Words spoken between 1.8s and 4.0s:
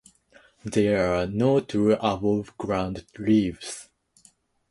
aboveground leaves.